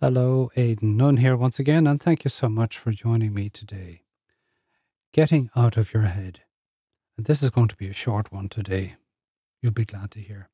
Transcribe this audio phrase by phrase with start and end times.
[0.00, 4.02] Hello, Aidan Noone here once again, and thank you so much for joining me today.
[5.12, 6.42] Getting out of your head.
[7.16, 8.94] And this is going to be a short one today.
[9.60, 10.50] You'll be glad to hear.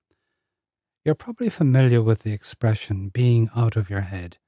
[1.04, 4.38] You're probably familiar with the expression being out of your head.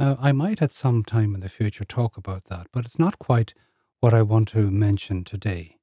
[0.00, 3.20] Now, I might at some time in the future talk about that, but it's not
[3.20, 3.54] quite
[4.00, 5.76] what I want to mention today.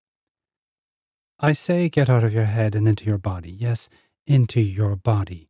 [1.39, 3.51] I say get out of your head and into your body.
[3.51, 3.87] Yes,
[4.27, 5.47] into your body.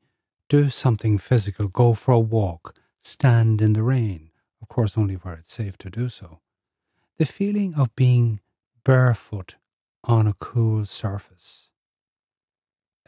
[0.50, 1.68] Do something physical.
[1.68, 4.32] Go for a walk stand in the rain,
[4.62, 6.40] of course, only where it's safe to do so.
[7.18, 8.40] The feeling of being
[8.84, 9.56] barefoot
[10.04, 11.68] on a cool surface.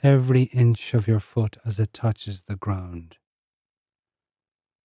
[0.01, 3.17] Every inch of your foot as it touches the ground.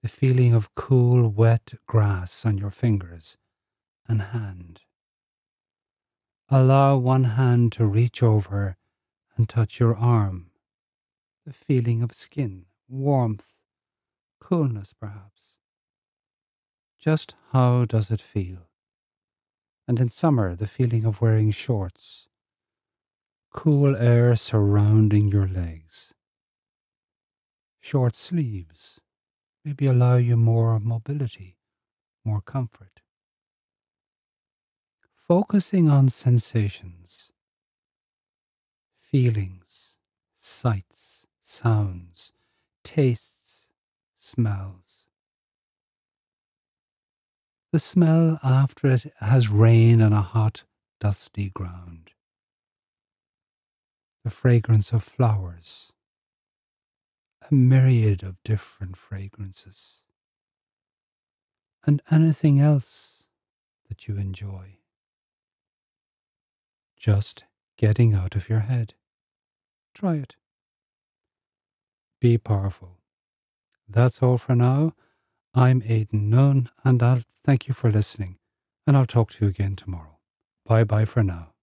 [0.02, 3.36] The feeling of cool, wet grass on your fingers
[4.06, 4.80] and hand.
[6.48, 8.76] Allow one hand to reach over
[9.36, 10.50] and touch your arm.
[11.44, 13.52] The feeling of skin, warmth,
[14.48, 15.56] coolness, perhaps.
[16.98, 18.70] Just how does it feel?
[19.86, 22.28] And in summer, the feeling of wearing shorts,
[23.52, 26.14] cool air surrounding your legs,
[27.78, 29.00] short sleeves,
[29.64, 31.58] maybe allow you more mobility,
[32.24, 33.00] more comfort.
[35.26, 37.32] Focusing on sensations,
[39.00, 39.94] feelings,
[40.38, 42.32] sights, sounds,
[42.84, 43.37] tastes,
[44.28, 45.04] smells.
[47.72, 50.64] The smell after it has rain on a hot,
[51.00, 52.10] dusty ground.
[54.24, 55.92] The fragrance of flowers.
[57.50, 59.96] A myriad of different fragrances.
[61.86, 63.24] And anything else
[63.88, 64.78] that you enjoy.
[66.98, 67.44] Just
[67.78, 68.94] getting out of your head.
[69.94, 70.36] Try it.
[72.20, 72.97] Be powerful.
[73.88, 74.94] That's all for now.
[75.54, 78.38] I'm Aidan Noone, and I'll thank you for listening,
[78.86, 80.18] and I'll talk to you again tomorrow.
[80.66, 81.54] Bye bye for now.